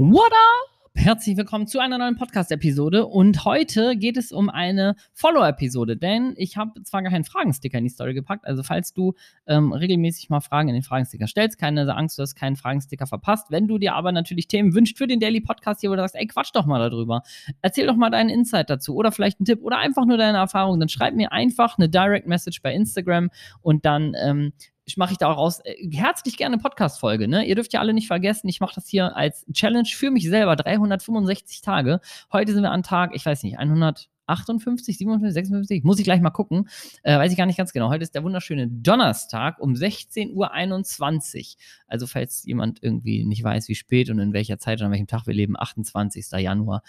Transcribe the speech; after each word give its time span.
What 0.00 0.30
up? 0.30 0.92
Herzlich 0.94 1.36
willkommen 1.36 1.66
zu 1.66 1.80
einer 1.80 1.98
neuen 1.98 2.14
Podcast-Episode 2.14 3.04
und 3.06 3.44
heute 3.44 3.96
geht 3.96 4.16
es 4.16 4.30
um 4.30 4.48
eine 4.48 4.94
Follow-Episode, 5.12 5.96
denn 5.96 6.34
ich 6.36 6.56
habe 6.56 6.80
zwar 6.84 7.02
gar 7.02 7.10
keinen 7.10 7.24
Fragensticker 7.24 7.78
in 7.78 7.82
die 7.82 7.90
Story 7.90 8.14
gepackt, 8.14 8.46
also 8.46 8.62
falls 8.62 8.92
du 8.92 9.14
ähm, 9.48 9.72
regelmäßig 9.72 10.30
mal 10.30 10.38
Fragen 10.38 10.68
in 10.68 10.74
den 10.74 10.84
Fragensticker 10.84 11.26
stellst, 11.26 11.58
keine 11.58 11.92
Angst, 11.96 12.16
du 12.16 12.22
hast 12.22 12.36
keinen 12.36 12.54
Fragensticker 12.54 13.08
verpasst. 13.08 13.46
Wenn 13.50 13.66
du 13.66 13.78
dir 13.78 13.96
aber 13.96 14.12
natürlich 14.12 14.46
Themen 14.46 14.72
wünschst 14.72 14.96
für 14.96 15.08
den 15.08 15.18
Daily 15.18 15.40
Podcast 15.40 15.80
hier, 15.80 15.90
wo 15.90 15.96
du 15.96 16.02
sagst, 16.02 16.14
ey, 16.14 16.28
quatsch 16.28 16.52
doch 16.54 16.64
mal 16.64 16.78
darüber, 16.78 17.22
erzähl 17.60 17.88
doch 17.88 17.96
mal 17.96 18.10
deinen 18.10 18.30
Insight 18.30 18.70
dazu 18.70 18.94
oder 18.94 19.10
vielleicht 19.10 19.40
einen 19.40 19.46
Tipp 19.46 19.62
oder 19.62 19.78
einfach 19.78 20.06
nur 20.06 20.16
deine 20.16 20.38
Erfahrung, 20.38 20.78
dann 20.78 20.88
schreib 20.88 21.14
mir 21.14 21.32
einfach 21.32 21.76
eine 21.76 21.88
Direct 21.88 22.28
Message 22.28 22.62
bei 22.62 22.72
Instagram 22.72 23.30
und 23.62 23.84
dann 23.84 24.14
ähm, 24.16 24.52
ich 24.88 24.96
mache 24.96 25.12
ich 25.12 25.18
da 25.18 25.30
auch 25.30 25.36
raus. 25.36 25.60
Äh, 25.64 25.88
herzlich 25.92 26.36
gerne 26.36 26.58
Podcast-Folge, 26.58 27.28
ne? 27.28 27.44
Ihr 27.44 27.54
dürft 27.54 27.72
ja 27.72 27.80
alle 27.80 27.92
nicht 27.92 28.06
vergessen, 28.06 28.48
ich 28.48 28.60
mache 28.60 28.74
das 28.74 28.88
hier 28.88 29.14
als 29.16 29.44
Challenge 29.52 29.88
für 29.88 30.10
mich 30.10 30.28
selber, 30.28 30.56
365 30.56 31.60
Tage. 31.60 32.00
Heute 32.32 32.52
sind 32.52 32.62
wir 32.62 32.70
an 32.72 32.82
Tag, 32.82 33.14
ich 33.14 33.24
weiß 33.24 33.42
nicht, 33.42 33.58
100. 33.58 34.08
58, 34.28 34.98
57, 34.98 35.34
56, 35.34 35.84
muss 35.84 35.98
ich 35.98 36.04
gleich 36.04 36.20
mal 36.20 36.30
gucken. 36.30 36.68
Äh, 37.02 37.18
weiß 37.18 37.32
ich 37.32 37.38
gar 37.38 37.46
nicht 37.46 37.58
ganz 37.58 37.72
genau. 37.72 37.90
Heute 37.90 38.02
ist 38.02 38.14
der 38.14 38.24
wunderschöne 38.24 38.68
Donnerstag 38.68 39.58
um 39.58 39.74
16.21 39.74 40.34
Uhr. 40.34 41.60
Also, 41.86 42.06
falls 42.06 42.44
jemand 42.44 42.82
irgendwie 42.82 43.24
nicht 43.24 43.42
weiß, 43.42 43.68
wie 43.68 43.74
spät 43.74 44.10
und 44.10 44.18
in 44.18 44.32
welcher 44.32 44.58
Zeit 44.58 44.80
und 44.80 44.86
an 44.86 44.92
welchem 44.92 45.06
Tag 45.06 45.26
wir 45.26 45.34
leben, 45.34 45.58
28. 45.58 46.26
Januar. 46.38 46.82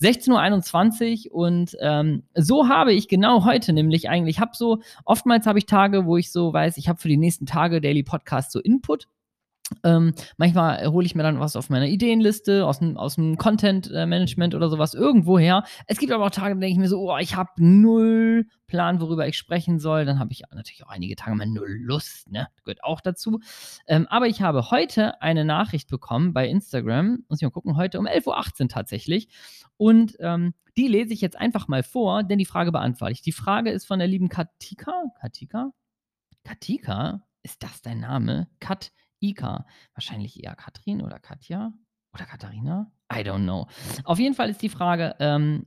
16.21 0.00 1.30
Uhr 1.30 1.34
und 1.34 1.76
ähm, 1.80 2.24
so 2.34 2.68
habe 2.68 2.92
ich 2.92 3.08
genau 3.08 3.44
heute 3.44 3.72
nämlich 3.72 4.08
eigentlich, 4.08 4.36
ich 4.36 4.40
habe 4.40 4.52
so, 4.54 4.80
oftmals 5.04 5.46
habe 5.46 5.58
ich 5.58 5.66
Tage, 5.66 6.06
wo 6.06 6.16
ich 6.16 6.32
so 6.32 6.52
weiß, 6.52 6.76
ich 6.76 6.88
habe 6.88 7.00
für 7.00 7.08
die 7.08 7.16
nächsten 7.16 7.46
Tage 7.46 7.80
Daily 7.80 8.02
Podcast 8.02 8.52
so 8.52 8.60
Input 8.60 9.08
ähm, 9.84 10.14
manchmal 10.36 10.86
hole 10.86 11.06
ich 11.06 11.14
mir 11.14 11.22
dann 11.22 11.40
was 11.40 11.56
auf 11.56 11.70
meiner 11.70 11.86
Ideenliste, 11.86 12.66
aus 12.66 12.80
dem, 12.80 12.96
aus 12.96 13.14
dem 13.14 13.36
Content-Management 13.36 14.54
oder 14.54 14.68
sowas 14.68 14.94
irgendwo 14.94 15.38
her. 15.38 15.64
Es 15.86 15.98
gibt 15.98 16.12
aber 16.12 16.26
auch 16.26 16.30
Tage, 16.30 16.54
da 16.54 16.60
denke 16.60 16.72
ich 16.72 16.78
mir 16.78 16.88
so, 16.88 17.00
oh, 17.00 17.16
ich 17.18 17.36
habe 17.36 17.50
null 17.58 18.46
Plan, 18.66 19.00
worüber 19.00 19.26
ich 19.26 19.36
sprechen 19.36 19.78
soll. 19.78 20.04
Dann 20.04 20.18
habe 20.18 20.32
ich 20.32 20.42
natürlich 20.52 20.84
auch 20.84 20.90
einige 20.90 21.16
Tage 21.16 21.36
mal 21.36 21.46
null 21.46 21.76
Lust, 21.80 22.30
ne? 22.30 22.48
Gehört 22.64 22.84
auch 22.84 23.00
dazu. 23.00 23.40
Ähm, 23.86 24.06
aber 24.08 24.28
ich 24.28 24.42
habe 24.42 24.70
heute 24.70 25.20
eine 25.20 25.44
Nachricht 25.44 25.90
bekommen 25.90 26.32
bei 26.32 26.48
Instagram, 26.48 27.24
muss 27.28 27.40
ich 27.40 27.42
mal 27.42 27.50
gucken, 27.50 27.76
heute 27.76 27.98
um 27.98 28.06
11.18 28.06 28.62
Uhr 28.62 28.68
tatsächlich. 28.68 29.28
Und 29.76 30.16
ähm, 30.20 30.54
die 30.76 30.86
lese 30.86 31.12
ich 31.12 31.20
jetzt 31.20 31.36
einfach 31.36 31.68
mal 31.68 31.82
vor, 31.82 32.22
denn 32.22 32.38
die 32.38 32.44
Frage 32.44 32.70
beantworte 32.70 33.12
ich. 33.12 33.22
Die 33.22 33.32
Frage 33.32 33.70
ist 33.70 33.86
von 33.86 33.98
der 33.98 34.08
lieben 34.08 34.28
Katika. 34.28 34.92
Katika? 35.20 35.72
Katika? 36.44 37.22
Ist 37.42 37.62
das 37.62 37.82
dein 37.82 38.00
Name? 38.00 38.48
Kat 38.60 38.92
Ika. 39.20 39.66
Wahrscheinlich 39.94 40.42
eher 40.42 40.54
Katrin 40.56 41.02
oder 41.02 41.18
Katja 41.18 41.72
oder 42.12 42.24
Katharina. 42.24 42.90
I 43.12 43.18
don't 43.18 43.44
know. 43.44 43.66
Auf 44.04 44.18
jeden 44.18 44.34
Fall 44.34 44.50
ist 44.50 44.62
die 44.62 44.68
Frage, 44.68 45.14
ähm, 45.18 45.66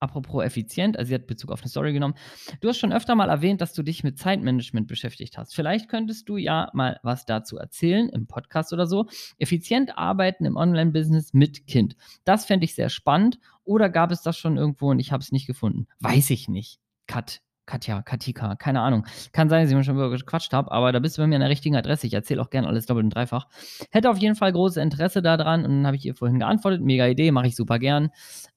apropos 0.00 0.44
effizient, 0.44 0.96
also 0.96 1.08
sie 1.08 1.14
hat 1.14 1.26
Bezug 1.26 1.50
auf 1.50 1.60
eine 1.60 1.68
Story 1.68 1.92
genommen. 1.92 2.14
Du 2.60 2.68
hast 2.68 2.78
schon 2.78 2.92
öfter 2.92 3.14
mal 3.14 3.28
erwähnt, 3.28 3.60
dass 3.60 3.74
du 3.74 3.82
dich 3.82 4.04
mit 4.04 4.18
Zeitmanagement 4.18 4.86
beschäftigt 4.86 5.36
hast. 5.36 5.54
Vielleicht 5.54 5.88
könntest 5.88 6.28
du 6.28 6.36
ja 6.36 6.70
mal 6.72 7.00
was 7.02 7.24
dazu 7.26 7.58
erzählen, 7.58 8.08
im 8.08 8.26
Podcast 8.26 8.72
oder 8.72 8.86
so. 8.86 9.08
Effizient 9.38 9.98
arbeiten 9.98 10.44
im 10.44 10.56
Online-Business 10.56 11.32
mit 11.32 11.66
Kind. 11.66 11.96
Das 12.24 12.44
fände 12.44 12.64
ich 12.64 12.74
sehr 12.74 12.90
spannend. 12.90 13.38
Oder 13.64 13.90
gab 13.90 14.10
es 14.12 14.22
das 14.22 14.38
schon 14.38 14.56
irgendwo 14.56 14.90
und 14.90 14.98
ich 14.98 15.12
habe 15.12 15.22
es 15.22 15.32
nicht 15.32 15.46
gefunden? 15.46 15.88
Weiß 16.00 16.30
ich 16.30 16.48
nicht. 16.48 16.80
Kat, 17.06 17.42
Katja, 17.68 18.02
Katika, 18.02 18.56
keine 18.56 18.80
Ahnung. 18.80 19.06
Kann 19.32 19.48
sein, 19.48 19.62
dass 19.62 19.70
ich 19.70 19.76
mir 19.76 19.84
schon 19.84 19.96
gequatscht 19.96 20.52
habe, 20.52 20.72
aber 20.72 20.90
da 20.90 20.98
bist 20.98 21.18
du 21.18 21.22
bei 21.22 21.26
mir 21.26 21.36
an 21.36 21.42
der 21.42 21.50
richtigen 21.50 21.76
Adresse. 21.76 22.06
Ich 22.06 22.14
erzähle 22.14 22.40
auch 22.40 22.50
gerne 22.50 22.66
alles 22.66 22.86
doppelt 22.86 23.04
und 23.04 23.14
dreifach. 23.14 23.46
Hätte 23.90 24.10
auf 24.10 24.16
jeden 24.16 24.34
Fall 24.34 24.52
großes 24.52 24.82
Interesse 24.82 25.20
daran 25.20 25.64
und 25.64 25.70
dann 25.70 25.86
habe 25.86 25.96
ich 25.96 26.04
ihr 26.04 26.14
vorhin 26.14 26.38
geantwortet. 26.38 26.80
Mega 26.80 27.06
Idee, 27.06 27.30
mache 27.30 27.46
ich 27.46 27.56
super 27.56 27.78
gern. 27.78 28.08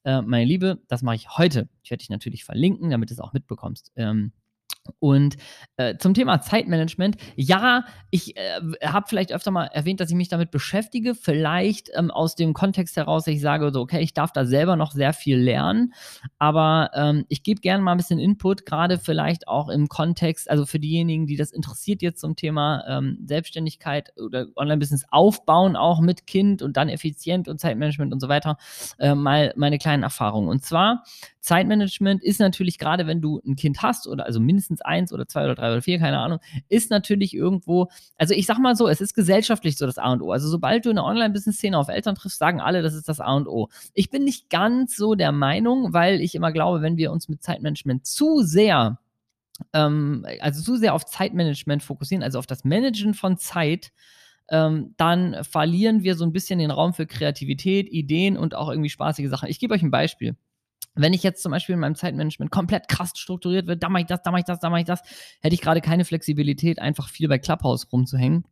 Äh, 0.03 0.21
meine 0.21 0.45
Liebe, 0.45 0.79
das 0.87 1.01
mache 1.01 1.17
ich 1.17 1.37
heute. 1.37 1.67
Ich 1.83 1.91
werde 1.91 1.99
dich 1.99 2.09
natürlich 2.09 2.45
verlinken, 2.45 2.89
damit 2.89 3.09
du 3.09 3.13
es 3.13 3.19
auch 3.19 3.33
mitbekommst. 3.33 3.91
Ähm, 3.97 4.31
und 4.99 5.37
äh, 5.77 5.97
zum 5.97 6.13
Thema 6.13 6.41
Zeitmanagement, 6.41 7.17
ja, 7.35 7.85
ich 8.09 8.35
äh, 8.35 8.59
habe 8.83 9.05
vielleicht 9.07 9.31
öfter 9.31 9.51
mal 9.51 9.65
erwähnt, 9.65 9.99
dass 9.99 10.09
ich 10.09 10.15
mich 10.15 10.27
damit 10.27 10.51
beschäftige, 10.51 11.15
vielleicht 11.15 11.89
ähm, 11.95 12.11
aus 12.11 12.35
dem 12.35 12.53
Kontext 12.53 12.97
heraus, 12.97 13.25
dass 13.25 13.33
ich 13.33 13.41
sage, 13.41 13.71
so, 13.71 13.81
okay, 13.81 14.01
ich 14.01 14.13
darf 14.13 14.31
da 14.31 14.45
selber 14.45 14.75
noch 14.75 14.91
sehr 14.91 15.13
viel 15.13 15.37
lernen, 15.37 15.93
aber 16.39 16.91
ähm, 16.93 17.25
ich 17.29 17.43
gebe 17.43 17.61
gerne 17.61 17.83
mal 17.83 17.91
ein 17.91 17.97
bisschen 17.97 18.19
Input, 18.19 18.65
gerade 18.65 18.97
vielleicht 18.97 19.47
auch 19.47 19.69
im 19.69 19.87
Kontext, 19.87 20.49
also 20.49 20.65
für 20.65 20.79
diejenigen, 20.79 21.27
die 21.27 21.35
das 21.35 21.51
interessiert 21.51 22.01
jetzt 22.01 22.19
zum 22.19 22.35
Thema 22.35 22.83
ähm, 22.87 23.19
Selbstständigkeit 23.25 24.11
oder 24.17 24.47
Online-Business 24.55 25.05
aufbauen, 25.09 25.75
auch 25.75 26.01
mit 26.01 26.25
Kind 26.25 26.61
und 26.61 26.77
dann 26.77 26.89
effizient 26.89 27.47
und 27.47 27.59
Zeitmanagement 27.59 28.13
und 28.13 28.19
so 28.19 28.29
weiter, 28.29 28.57
äh, 28.99 29.13
mal 29.15 29.53
meine 29.55 29.77
kleinen 29.77 30.03
Erfahrungen. 30.03 30.49
Und 30.49 30.63
zwar, 30.63 31.03
Zeitmanagement 31.39 32.23
ist 32.23 32.39
natürlich 32.39 32.77
gerade, 32.77 33.07
wenn 33.07 33.21
du 33.21 33.41
ein 33.45 33.55
Kind 33.55 33.81
hast 33.81 34.07
oder 34.07 34.25
also 34.25 34.39
mindestens 34.39 34.70
eins 34.79 35.11
oder 35.11 35.27
zwei 35.27 35.43
oder 35.43 35.55
drei 35.55 35.71
oder 35.71 35.81
vier, 35.81 35.99
keine 35.99 36.19
Ahnung, 36.19 36.39
ist 36.69 36.89
natürlich 36.89 37.33
irgendwo, 37.33 37.89
also 38.17 38.33
ich 38.33 38.45
sag 38.45 38.59
mal 38.59 38.75
so, 38.75 38.87
es 38.87 39.01
ist 39.01 39.13
gesellschaftlich 39.13 39.77
so 39.77 39.85
das 39.85 39.97
A 39.97 40.11
und 40.13 40.21
O. 40.21 40.31
Also 40.31 40.47
sobald 40.47 40.85
du 40.85 40.89
in 40.89 40.95
der 40.95 41.05
Online-Business-Szene 41.05 41.77
auf 41.77 41.89
Eltern 41.89 42.15
triffst, 42.15 42.39
sagen 42.39 42.61
alle, 42.61 42.81
das 42.81 42.93
ist 42.93 43.09
das 43.09 43.19
A 43.19 43.33
und 43.33 43.47
O. 43.47 43.69
Ich 43.93 44.09
bin 44.09 44.23
nicht 44.23 44.49
ganz 44.49 44.95
so 44.95 45.15
der 45.15 45.31
Meinung, 45.31 45.93
weil 45.93 46.21
ich 46.21 46.35
immer 46.35 46.51
glaube, 46.51 46.81
wenn 46.81 46.97
wir 46.97 47.11
uns 47.11 47.27
mit 47.27 47.43
Zeitmanagement 47.43 48.05
zu 48.05 48.41
sehr 48.41 48.99
ähm, 49.73 50.25
also 50.39 50.61
zu 50.61 50.77
sehr 50.77 50.93
auf 50.93 51.05
Zeitmanagement 51.05 51.83
fokussieren, 51.83 52.23
also 52.23 52.39
auf 52.39 52.47
das 52.47 52.63
Managen 52.63 53.13
von 53.13 53.37
Zeit, 53.37 53.91
ähm, 54.49 54.93
dann 54.97 55.43
verlieren 55.43 56.03
wir 56.03 56.15
so 56.15 56.25
ein 56.25 56.33
bisschen 56.33 56.59
den 56.59 56.71
Raum 56.71 56.93
für 56.93 57.07
Kreativität, 57.07 57.89
Ideen 57.89 58.37
und 58.37 58.55
auch 58.55 58.69
irgendwie 58.69 58.89
spaßige 58.89 59.29
Sachen. 59.29 59.49
Ich 59.49 59.59
gebe 59.59 59.73
euch 59.73 59.81
ein 59.81 59.91
Beispiel. 59.91 60.35
Wenn 60.95 61.13
ich 61.13 61.23
jetzt 61.23 61.41
zum 61.41 61.51
Beispiel 61.51 61.73
in 61.73 61.79
meinem 61.79 61.95
Zeitmanagement 61.95 62.51
komplett 62.51 62.87
krass 62.87 63.11
strukturiert 63.15 63.67
wird, 63.67 63.81
da 63.81 63.89
mache 63.89 64.01
ich 64.01 64.07
das, 64.07 64.21
da 64.21 64.31
mache 64.31 64.41
ich 64.41 64.45
das, 64.45 64.59
da 64.59 64.69
mache 64.69 64.81
ich 64.81 64.87
das, 64.87 65.01
hätte 65.41 65.53
ich 65.53 65.61
gerade 65.61 65.81
keine 65.81 66.05
Flexibilität, 66.05 66.79
einfach 66.79 67.09
viel 67.09 67.27
bei 67.27 67.39
Clubhouse 67.39 67.91
rumzuhängen 67.91 68.45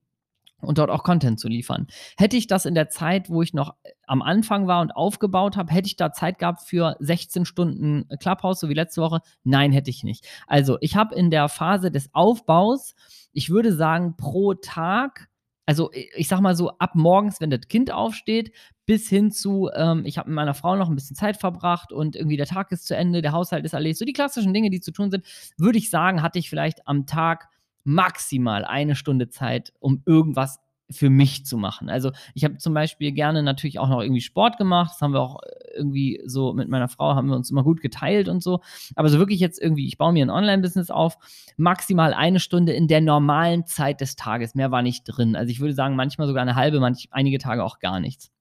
und 0.61 0.77
dort 0.77 0.89
auch 0.89 1.03
Content 1.03 1.39
zu 1.39 1.47
liefern. 1.47 1.87
Hätte 2.17 2.37
ich 2.37 2.47
das 2.47 2.65
in 2.65 2.75
der 2.75 2.89
Zeit, 2.89 3.29
wo 3.29 3.41
ich 3.41 3.53
noch 3.53 3.75
äh, 3.83 3.91
am 4.07 4.21
Anfang 4.21 4.67
war 4.67 4.81
und 4.81 4.91
aufgebaut 4.91 5.57
habe, 5.57 5.73
hätte 5.73 5.87
ich 5.87 5.95
da 5.95 6.11
Zeit 6.11 6.39
gehabt 6.39 6.61
für 6.61 6.95
16 6.99 7.45
Stunden 7.45 8.07
Clubhouse, 8.19 8.59
so 8.59 8.69
wie 8.69 8.73
letzte 8.73 9.01
Woche? 9.01 9.21
Nein, 9.43 9.71
hätte 9.71 9.89
ich 9.89 10.03
nicht. 10.03 10.27
Also 10.47 10.77
ich 10.81 10.95
habe 10.95 11.15
in 11.15 11.31
der 11.31 11.49
Phase 11.49 11.91
des 11.91 12.13
Aufbaus, 12.13 12.95
ich 13.31 13.49
würde 13.49 13.73
sagen, 13.73 14.15
pro 14.17 14.53
Tag 14.53 15.28
also 15.69 15.91
ich 15.93 16.27
sag 16.27 16.41
mal 16.41 16.55
so, 16.55 16.71
ab 16.79 16.95
morgens, 16.95 17.39
wenn 17.41 17.51
das 17.51 17.67
Kind 17.67 17.91
aufsteht, 17.91 18.51
bis 18.87 19.07
hin 19.07 19.29
zu, 19.29 19.69
ähm, 19.75 20.03
ich 20.03 20.17
habe 20.17 20.27
mit 20.27 20.35
meiner 20.35 20.55
Frau 20.55 20.75
noch 20.75 20.89
ein 20.89 20.95
bisschen 20.95 21.15
Zeit 21.15 21.37
verbracht 21.37 21.91
und 21.91 22.15
irgendwie 22.15 22.37
der 22.37 22.47
Tag 22.47 22.71
ist 22.71 22.87
zu 22.87 22.95
Ende, 22.95 23.21
der 23.21 23.33
Haushalt 23.33 23.63
ist 23.65 23.73
erledigt, 23.73 23.99
so 23.99 24.05
die 24.05 24.13
klassischen 24.13 24.51
Dinge, 24.51 24.71
die 24.71 24.81
zu 24.81 24.91
tun 24.91 25.11
sind, 25.11 25.23
würde 25.59 25.77
ich 25.77 25.91
sagen, 25.91 26.23
hatte 26.23 26.39
ich 26.39 26.49
vielleicht 26.49 26.87
am 26.87 27.05
Tag 27.05 27.49
maximal 27.83 28.65
eine 28.65 28.95
Stunde 28.95 29.29
Zeit, 29.29 29.71
um 29.79 30.01
irgendwas 30.07 30.59
für 30.91 31.09
mich 31.09 31.45
zu 31.45 31.57
machen. 31.57 31.89
Also 31.89 32.11
ich 32.33 32.43
habe 32.43 32.57
zum 32.57 32.73
Beispiel 32.73 33.11
gerne 33.11 33.43
natürlich 33.43 33.79
auch 33.79 33.89
noch 33.89 34.01
irgendwie 34.01 34.21
Sport 34.21 34.57
gemacht. 34.57 34.91
Das 34.93 35.01
haben 35.01 35.13
wir 35.13 35.21
auch 35.21 35.41
äh, 35.43 35.77
irgendwie 35.77 36.21
so 36.25 36.53
mit 36.53 36.67
meiner 36.69 36.87
Frau, 36.87 37.15
haben 37.15 37.27
wir 37.27 37.35
uns 37.35 37.51
immer 37.51 37.63
gut 37.63 37.81
geteilt 37.81 38.27
und 38.27 38.41
so. 38.41 38.61
Aber 38.95 39.09
so 39.09 39.19
wirklich 39.19 39.39
jetzt 39.39 39.61
irgendwie, 39.61 39.87
ich 39.87 39.97
baue 39.97 40.13
mir 40.13 40.25
ein 40.25 40.29
Online-Business 40.29 40.89
auf, 40.89 41.17
maximal 41.57 42.13
eine 42.13 42.39
Stunde 42.39 42.73
in 42.73 42.87
der 42.87 43.01
normalen 43.01 43.65
Zeit 43.65 44.01
des 44.01 44.15
Tages. 44.15 44.55
Mehr 44.55 44.71
war 44.71 44.81
nicht 44.81 45.03
drin. 45.05 45.35
Also 45.35 45.51
ich 45.51 45.59
würde 45.59 45.73
sagen, 45.73 45.95
manchmal 45.95 46.27
sogar 46.27 46.41
eine 46.41 46.55
halbe, 46.55 46.79
manch, 46.79 47.07
einige 47.11 47.37
Tage 47.37 47.63
auch 47.63 47.79
gar 47.79 47.99
nichts. 47.99 48.31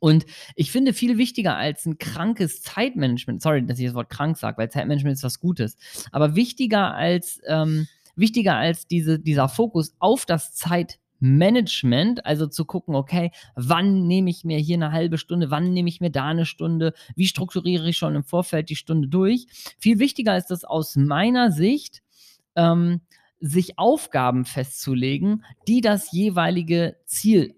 Und 0.00 0.26
ich 0.56 0.72
finde 0.72 0.92
viel 0.92 1.16
wichtiger 1.16 1.56
als 1.56 1.86
ein 1.86 1.98
krankes 1.98 2.60
Zeitmanagement, 2.62 3.40
sorry, 3.40 3.64
dass 3.64 3.78
ich 3.78 3.86
das 3.86 3.94
Wort 3.94 4.10
krank 4.10 4.36
sage, 4.36 4.58
weil 4.58 4.70
Zeitmanagement 4.70 5.16
ist 5.16 5.22
was 5.22 5.38
Gutes, 5.38 5.76
aber 6.10 6.34
wichtiger 6.34 6.94
als, 6.94 7.40
ähm, 7.46 7.86
wichtiger 8.16 8.56
als 8.56 8.88
diese, 8.88 9.20
dieser 9.20 9.48
Fokus 9.48 9.94
auf 10.00 10.26
das 10.26 10.54
Zeitmanagement, 10.54 11.05
Management, 11.18 12.24
also 12.24 12.46
zu 12.46 12.64
gucken, 12.64 12.94
okay, 12.94 13.30
wann 13.54 14.06
nehme 14.06 14.30
ich 14.30 14.44
mir 14.44 14.58
hier 14.58 14.76
eine 14.76 14.92
halbe 14.92 15.18
Stunde, 15.18 15.50
wann 15.50 15.72
nehme 15.72 15.88
ich 15.88 16.00
mir 16.00 16.10
da 16.10 16.26
eine 16.26 16.46
Stunde, 16.46 16.92
wie 17.14 17.26
strukturiere 17.26 17.88
ich 17.88 17.98
schon 17.98 18.14
im 18.14 18.24
Vorfeld 18.24 18.70
die 18.70 18.76
Stunde 18.76 19.08
durch. 19.08 19.46
Viel 19.78 19.98
wichtiger 19.98 20.36
ist 20.36 20.50
es 20.50 20.64
aus 20.64 20.96
meiner 20.96 21.50
Sicht, 21.50 22.02
ähm, 22.54 23.00
sich 23.40 23.78
Aufgaben 23.78 24.44
festzulegen, 24.44 25.44
die 25.68 25.80
das 25.80 26.12
jeweilige 26.12 26.96
Ziel 27.04 27.55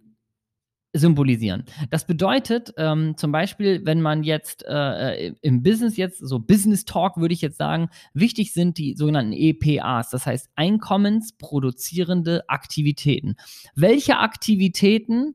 symbolisieren. 0.92 1.64
Das 1.90 2.06
bedeutet 2.06 2.72
ähm, 2.76 3.16
zum 3.16 3.30
Beispiel, 3.30 3.82
wenn 3.84 4.00
man 4.00 4.22
jetzt 4.22 4.64
äh, 4.66 5.34
im 5.42 5.62
Business 5.62 5.96
jetzt, 5.96 6.18
so 6.18 6.38
Business 6.38 6.84
Talk 6.84 7.18
würde 7.18 7.34
ich 7.34 7.42
jetzt 7.42 7.58
sagen, 7.58 7.90
wichtig 8.14 8.52
sind 8.52 8.78
die 8.78 8.94
sogenannten 8.94 9.32
EPAs, 9.32 10.10
das 10.10 10.26
heißt 10.26 10.50
einkommensproduzierende 10.56 12.48
Aktivitäten. 12.48 13.36
Welche 13.74 14.18
Aktivitäten 14.18 15.34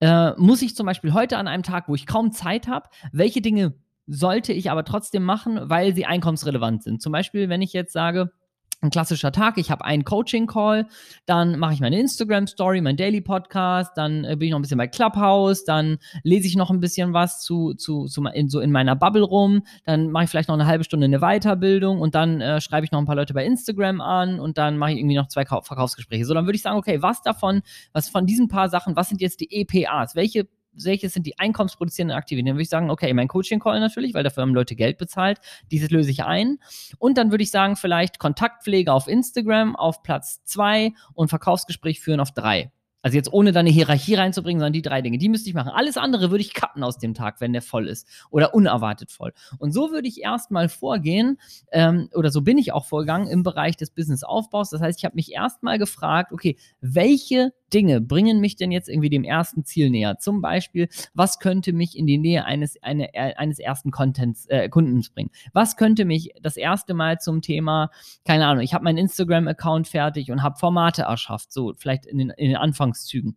äh, 0.00 0.32
muss 0.36 0.60
ich 0.60 0.76
zum 0.76 0.86
Beispiel 0.86 1.14
heute 1.14 1.38
an 1.38 1.48
einem 1.48 1.62
Tag, 1.62 1.88
wo 1.88 1.94
ich 1.94 2.06
kaum 2.06 2.32
Zeit 2.32 2.68
habe, 2.68 2.88
welche 3.12 3.40
Dinge 3.40 3.74
sollte 4.06 4.52
ich 4.52 4.70
aber 4.70 4.84
trotzdem 4.84 5.24
machen, 5.24 5.60
weil 5.62 5.94
sie 5.94 6.04
einkommensrelevant 6.04 6.82
sind? 6.82 7.00
Zum 7.00 7.12
Beispiel, 7.12 7.48
wenn 7.48 7.62
ich 7.62 7.72
jetzt 7.72 7.94
sage, 7.94 8.32
ein 8.80 8.90
klassischer 8.90 9.32
Tag. 9.32 9.58
Ich 9.58 9.70
habe 9.70 9.84
einen 9.84 10.04
Coaching-Call, 10.04 10.86
dann 11.26 11.58
mache 11.58 11.74
ich 11.74 11.80
meine 11.80 11.98
Instagram-Story, 11.98 12.80
mein 12.80 12.96
Daily-Podcast, 12.96 13.92
dann 13.96 14.24
äh, 14.24 14.36
bin 14.36 14.46
ich 14.46 14.50
noch 14.50 14.58
ein 14.58 14.62
bisschen 14.62 14.78
bei 14.78 14.86
Clubhouse, 14.86 15.64
dann 15.64 15.98
lese 16.22 16.46
ich 16.46 16.56
noch 16.56 16.70
ein 16.70 16.80
bisschen 16.80 17.12
was 17.12 17.40
zu, 17.40 17.74
zu, 17.74 18.06
zu 18.06 18.24
in, 18.24 18.48
so 18.48 18.60
in 18.60 18.70
meiner 18.70 18.96
Bubble 18.96 19.22
rum, 19.22 19.62
dann 19.84 20.10
mache 20.10 20.24
ich 20.24 20.30
vielleicht 20.30 20.48
noch 20.48 20.54
eine 20.54 20.66
halbe 20.66 20.84
Stunde 20.84 21.06
eine 21.06 21.20
Weiterbildung 21.20 22.00
und 22.00 22.14
dann 22.14 22.40
äh, 22.40 22.60
schreibe 22.60 22.84
ich 22.84 22.92
noch 22.92 22.98
ein 22.98 23.06
paar 23.06 23.16
Leute 23.16 23.34
bei 23.34 23.44
Instagram 23.44 24.00
an 24.00 24.40
und 24.40 24.58
dann 24.58 24.76
mache 24.78 24.92
ich 24.92 24.98
irgendwie 24.98 25.16
noch 25.16 25.28
zwei 25.28 25.44
Verkaufsgespräche. 25.44 26.24
So, 26.24 26.34
dann 26.34 26.46
würde 26.46 26.56
ich 26.56 26.62
sagen, 26.62 26.78
okay, 26.78 27.02
was 27.02 27.22
davon, 27.22 27.62
was 27.92 28.08
von 28.08 28.26
diesen 28.26 28.48
paar 28.48 28.68
Sachen, 28.68 28.96
was 28.96 29.08
sind 29.08 29.20
jetzt 29.20 29.40
die 29.40 29.48
EPAs? 29.50 30.14
Welche 30.14 30.48
welches 30.82 31.12
sind 31.12 31.26
die 31.26 31.38
einkommensproduzierenden 31.38 32.16
Aktivitäten? 32.16 32.46
Dann 32.46 32.56
würde 32.56 32.62
ich 32.62 32.68
sagen, 32.68 32.90
okay, 32.90 33.12
mein 33.14 33.28
Coaching-Call 33.28 33.80
natürlich, 33.80 34.14
weil 34.14 34.24
dafür 34.24 34.42
haben 34.42 34.54
Leute 34.54 34.76
Geld 34.76 34.98
bezahlt. 34.98 35.38
Dieses 35.70 35.90
löse 35.90 36.10
ich 36.10 36.24
ein. 36.24 36.58
Und 36.98 37.18
dann 37.18 37.30
würde 37.30 37.44
ich 37.44 37.50
sagen, 37.50 37.76
vielleicht 37.76 38.18
Kontaktpflege 38.18 38.92
auf 38.92 39.08
Instagram 39.08 39.76
auf 39.76 40.02
Platz 40.02 40.42
zwei 40.44 40.92
und 41.14 41.28
Verkaufsgespräch 41.28 42.00
führen 42.00 42.20
auf 42.20 42.32
drei. 42.32 42.70
Also 43.04 43.18
jetzt 43.18 43.30
ohne 43.34 43.52
da 43.52 43.60
eine 43.60 43.68
Hierarchie 43.68 44.14
reinzubringen, 44.14 44.60
sondern 44.60 44.72
die 44.72 44.80
drei 44.80 45.02
Dinge, 45.02 45.18
die 45.18 45.28
müsste 45.28 45.50
ich 45.50 45.54
machen. 45.54 45.68
Alles 45.68 45.98
andere 45.98 46.30
würde 46.30 46.40
ich 46.40 46.54
cutten 46.54 46.82
aus 46.82 46.96
dem 46.96 47.12
Tag, 47.12 47.38
wenn 47.42 47.52
der 47.52 47.60
voll 47.60 47.86
ist 47.86 48.08
oder 48.30 48.54
unerwartet 48.54 49.10
voll. 49.10 49.34
Und 49.58 49.72
so 49.72 49.90
würde 49.90 50.08
ich 50.08 50.22
erstmal 50.22 50.70
vorgehen, 50.70 51.38
ähm, 51.70 52.08
oder 52.14 52.30
so 52.30 52.40
bin 52.40 52.56
ich 52.56 52.72
auch 52.72 52.86
vorgegangen 52.86 53.28
im 53.28 53.42
Bereich 53.42 53.76
des 53.76 53.90
Businessaufbaus. 53.90 54.70
Das 54.70 54.80
heißt, 54.80 54.98
ich 54.98 55.04
habe 55.04 55.16
mich 55.16 55.32
erstmal 55.32 55.78
gefragt, 55.78 56.32
okay, 56.32 56.56
welche 56.80 57.52
Dinge 57.74 58.00
bringen 58.00 58.40
mich 58.40 58.56
denn 58.56 58.70
jetzt 58.70 58.88
irgendwie 58.88 59.10
dem 59.10 59.24
ersten 59.24 59.64
Ziel 59.64 59.90
näher? 59.90 60.18
Zum 60.18 60.40
Beispiel, 60.40 60.88
was 61.12 61.40
könnte 61.40 61.72
mich 61.72 61.98
in 61.98 62.06
die 62.06 62.18
Nähe 62.18 62.44
eines, 62.44 62.80
eine, 62.82 63.12
äh, 63.14 63.34
eines 63.34 63.58
ersten 63.58 63.90
Contents, 63.90 64.46
äh, 64.46 64.68
Kundens 64.68 65.10
bringen? 65.10 65.30
Was 65.52 65.76
könnte 65.76 66.04
mich 66.04 66.30
das 66.40 66.56
erste 66.56 66.94
Mal 66.94 67.18
zum 67.18 67.42
Thema, 67.42 67.90
keine 68.24 68.46
Ahnung, 68.46 68.62
ich 68.62 68.74
habe 68.74 68.84
meinen 68.84 68.98
Instagram-Account 68.98 69.88
fertig 69.88 70.30
und 70.30 70.42
habe 70.42 70.56
Formate 70.56 71.02
erschafft, 71.02 71.52
so 71.52 71.74
vielleicht 71.76 72.06
in 72.06 72.18
den, 72.18 72.30
in 72.30 72.50
den 72.50 72.56
Anfangszügen. 72.94 73.36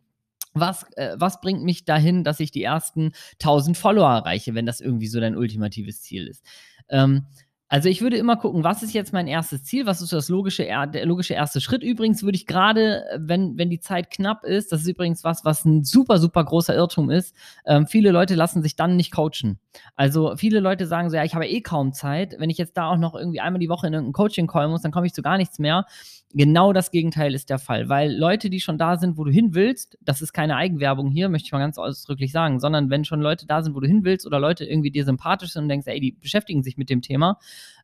Was, 0.54 0.84
äh, 0.96 1.14
was 1.18 1.40
bringt 1.40 1.62
mich 1.62 1.84
dahin, 1.84 2.24
dass 2.24 2.40
ich 2.40 2.50
die 2.50 2.62
ersten 2.62 3.12
1000 3.38 3.76
Follower 3.76 4.08
erreiche, 4.08 4.54
wenn 4.54 4.66
das 4.66 4.80
irgendwie 4.80 5.06
so 5.06 5.20
dein 5.20 5.36
ultimatives 5.36 6.02
Ziel 6.02 6.26
ist? 6.26 6.42
Ähm, 6.88 7.26
also 7.70 7.90
ich 7.90 8.00
würde 8.00 8.16
immer 8.16 8.36
gucken, 8.36 8.64
was 8.64 8.82
ist 8.82 8.94
jetzt 8.94 9.12
mein 9.12 9.26
erstes 9.26 9.62
Ziel, 9.62 9.84
was 9.84 10.00
ist 10.00 10.12
das 10.12 10.30
logische, 10.30 10.64
der 10.64 11.04
logische 11.04 11.34
erste 11.34 11.60
Schritt. 11.60 11.82
Übrigens 11.82 12.22
würde 12.22 12.36
ich 12.36 12.46
gerade, 12.46 13.04
wenn, 13.18 13.58
wenn 13.58 13.68
die 13.68 13.80
Zeit 13.80 14.10
knapp 14.10 14.44
ist, 14.44 14.72
das 14.72 14.82
ist 14.82 14.88
übrigens 14.88 15.22
was, 15.22 15.44
was 15.44 15.66
ein 15.66 15.84
super, 15.84 16.18
super 16.18 16.44
großer 16.44 16.74
Irrtum 16.74 17.10
ist, 17.10 17.36
ähm, 17.66 17.86
viele 17.86 18.10
Leute 18.10 18.34
lassen 18.34 18.62
sich 18.62 18.74
dann 18.74 18.96
nicht 18.96 19.12
coachen. 19.12 19.58
Also 19.96 20.34
viele 20.36 20.60
Leute 20.60 20.86
sagen 20.86 21.10
so, 21.10 21.16
ja, 21.16 21.24
ich 21.24 21.34
habe 21.34 21.46
eh 21.46 21.60
kaum 21.60 21.92
Zeit, 21.92 22.36
wenn 22.38 22.48
ich 22.48 22.56
jetzt 22.56 22.76
da 22.76 22.88
auch 22.90 22.96
noch 22.96 23.14
irgendwie 23.14 23.40
einmal 23.40 23.60
die 23.60 23.68
Woche 23.68 23.86
in 23.86 23.92
irgendein 23.92 24.14
Coaching-Call 24.14 24.68
muss, 24.68 24.80
dann 24.80 24.92
komme 24.92 25.06
ich 25.06 25.12
zu 25.12 25.20
gar 25.20 25.36
nichts 25.36 25.58
mehr. 25.58 25.84
Genau 26.34 26.74
das 26.74 26.90
Gegenteil 26.90 27.34
ist 27.34 27.48
der 27.48 27.58
Fall, 27.58 27.88
weil 27.88 28.14
Leute, 28.14 28.50
die 28.50 28.60
schon 28.60 28.76
da 28.76 28.98
sind, 28.98 29.16
wo 29.16 29.24
du 29.24 29.30
hin 29.30 29.54
willst, 29.54 29.96
das 30.02 30.20
ist 30.20 30.34
keine 30.34 30.56
Eigenwerbung 30.56 31.10
hier, 31.10 31.30
möchte 31.30 31.46
ich 31.46 31.52
mal 31.52 31.58
ganz 31.58 31.78
ausdrücklich 31.78 32.32
sagen, 32.32 32.60
sondern 32.60 32.90
wenn 32.90 33.06
schon 33.06 33.22
Leute 33.22 33.46
da 33.46 33.62
sind, 33.62 33.74
wo 33.74 33.80
du 33.80 33.86
hin 33.86 34.04
willst 34.04 34.26
oder 34.26 34.38
Leute 34.38 34.66
irgendwie 34.66 34.90
dir 34.90 35.06
sympathisch 35.06 35.52
sind 35.52 35.62
und 35.62 35.68
denkst, 35.70 35.86
ey, 35.86 36.00
die 36.00 36.12
beschäftigen 36.12 36.62
sich 36.62 36.76
mit 36.76 36.90
dem 36.90 37.00
Thema, 37.00 37.38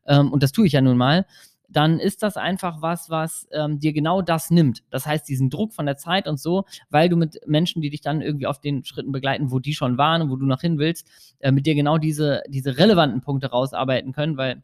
ähm, 0.05 0.31
und 0.31 0.43
das 0.43 0.51
tue 0.51 0.67
ich 0.67 0.73
ja 0.73 0.81
nun 0.81 0.97
mal, 0.97 1.25
dann 1.69 1.99
ist 1.99 2.23
das 2.23 2.37
einfach 2.37 2.81
was, 2.81 3.09
was 3.09 3.47
ähm, 3.51 3.79
dir 3.79 3.93
genau 3.93 4.21
das 4.21 4.51
nimmt. 4.51 4.83
Das 4.91 5.05
heißt, 5.05 5.27
diesen 5.27 5.49
Druck 5.49 5.73
von 5.73 5.85
der 5.85 5.97
Zeit 5.97 6.27
und 6.27 6.39
so, 6.39 6.65
weil 6.89 7.09
du 7.09 7.17
mit 7.17 7.39
Menschen, 7.47 7.81
die 7.81 7.89
dich 7.89 8.01
dann 8.01 8.21
irgendwie 8.21 8.47
auf 8.47 8.59
den 8.59 8.83
Schritten 8.83 9.11
begleiten, 9.11 9.51
wo 9.51 9.59
die 9.59 9.73
schon 9.73 9.97
waren 9.97 10.21
und 10.21 10.29
wo 10.29 10.35
du 10.35 10.45
noch 10.45 10.61
hin 10.61 10.77
willst, 10.77 11.07
äh, 11.39 11.51
mit 11.51 11.65
dir 11.65 11.75
genau 11.75 11.97
diese, 11.97 12.43
diese 12.47 12.77
relevanten 12.77 13.21
Punkte 13.21 13.49
rausarbeiten 13.49 14.13
können, 14.13 14.37
weil 14.37 14.61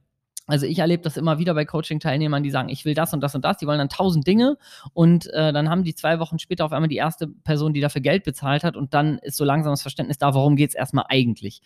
also 0.51 0.65
ich 0.65 0.80
erlebe 0.80 1.01
das 1.01 1.15
immer 1.15 1.39
wieder 1.39 1.53
bei 1.53 1.63
Coaching-Teilnehmern, 1.63 2.44
die 2.44 2.51
sagen, 2.51 2.68
ich 2.68 2.83
will 2.83 2.94
das 2.94 3.13
und 3.13 3.21
das 3.21 3.33
und 3.36 3.45
das, 3.45 3.57
die 3.57 3.68
wollen 3.68 3.80
dann 3.80 3.88
tausend 3.88 4.27
Dinge 4.27 4.57
und 4.92 5.27
äh, 5.27 5.53
dann 5.53 5.69
haben 5.69 5.86
die 5.86 5.95
zwei 5.95 6.19
Wochen 6.19 6.39
später 6.39 6.65
auf 6.65 6.74
einmal 6.74 6.89
die 6.89 6.98
erste 6.98 7.27
Person, 7.27 7.74
die 7.74 7.80
dafür 7.80 8.01
Geld 8.01 8.25
bezahlt 8.25 8.65
hat 8.65 8.75
und 8.75 8.94
dann 8.94 9.18
ist 9.19 9.38
so 9.38 9.45
langsam 9.45 9.71
das 9.71 9.81
Verständnis 9.81 10.18
da, 10.18 10.33
warum 10.33 10.57
geht 10.57 10.71
es 10.71 10.75
erstmal 10.75 11.06
eigentlich. 11.07 11.62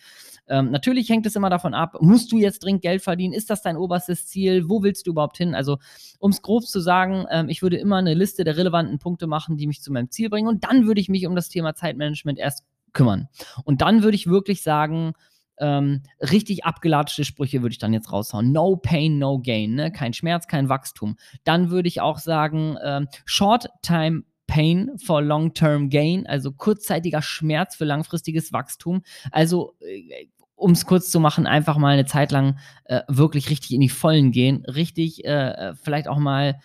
Ähm, 0.46 0.70
natürlich 0.70 1.08
hängt 1.08 1.26
es 1.26 1.34
immer 1.34 1.50
davon 1.50 1.74
ab, 1.74 1.96
musst 2.00 2.30
du 2.30 2.38
jetzt 2.38 2.62
dringend 2.62 2.82
Geld 2.82 3.02
verdienen, 3.02 3.34
ist 3.34 3.50
das 3.50 3.60
dein 3.60 3.76
oberstes 3.76 4.28
Ziel, 4.28 4.68
wo 4.68 4.84
willst 4.84 5.08
du 5.08 5.10
überhaupt 5.10 5.36
hin? 5.36 5.56
Also 5.56 5.78
um 6.20 6.30
es 6.30 6.40
grob 6.40 6.64
zu 6.64 6.78
sagen, 6.78 7.26
ähm, 7.28 7.48
ich 7.48 7.62
würde 7.62 7.78
immer 7.78 7.96
eine 7.96 8.14
Liste 8.14 8.44
der 8.44 8.56
relevanten 8.56 9.00
Punkte 9.00 9.26
machen, 9.26 9.56
die 9.56 9.66
mich 9.66 9.82
zu 9.82 9.92
meinem 9.92 10.12
Ziel 10.12 10.30
bringen 10.30 10.46
und 10.46 10.62
dann 10.62 10.86
würde 10.86 11.00
ich 11.00 11.08
mich 11.08 11.26
um 11.26 11.34
das 11.34 11.48
Thema 11.48 11.74
Zeitmanagement 11.74 12.38
erst 12.38 12.64
kümmern. 12.92 13.28
Und 13.64 13.82
dann 13.82 14.04
würde 14.04 14.14
ich 14.14 14.28
wirklich 14.28 14.62
sagen, 14.62 15.14
ähm, 15.58 16.02
richtig 16.20 16.64
abgelatschte 16.64 17.24
Sprüche 17.24 17.62
würde 17.62 17.72
ich 17.72 17.78
dann 17.78 17.92
jetzt 17.92 18.12
raushauen. 18.12 18.52
No 18.52 18.76
pain, 18.76 19.18
no 19.18 19.38
gain, 19.38 19.74
ne? 19.74 19.92
Kein 19.92 20.12
Schmerz, 20.12 20.46
kein 20.46 20.68
Wachstum. 20.68 21.16
Dann 21.44 21.70
würde 21.70 21.88
ich 21.88 22.00
auch 22.00 22.18
sagen, 22.18 22.76
ähm, 22.84 23.08
Short 23.24 23.68
Time 23.82 24.22
Pain 24.46 24.92
for 24.96 25.22
Long-Term 25.22 25.90
Gain, 25.90 26.26
also 26.26 26.52
kurzzeitiger 26.52 27.20
Schmerz 27.20 27.76
für 27.76 27.84
langfristiges 27.84 28.52
Wachstum. 28.52 29.02
Also 29.32 29.74
äh, 29.80 30.28
um 30.54 30.72
es 30.72 30.86
kurz 30.86 31.10
zu 31.10 31.20
machen, 31.20 31.46
einfach 31.46 31.76
mal 31.76 31.92
eine 31.92 32.06
Zeit 32.06 32.32
lang 32.32 32.58
äh, 32.84 33.02
wirklich 33.08 33.50
richtig 33.50 33.72
in 33.72 33.80
die 33.80 33.90
Vollen 33.90 34.32
gehen, 34.32 34.64
richtig 34.64 35.24
äh, 35.24 35.50
äh 35.50 35.74
vielleicht 35.74 36.08
auch 36.08 36.18
mal 36.18 36.60